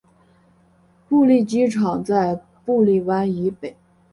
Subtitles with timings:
[1.07, 3.77] 布利机场在布利湾以北。